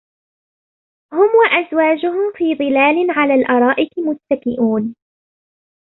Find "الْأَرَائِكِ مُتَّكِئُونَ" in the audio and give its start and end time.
3.35-4.95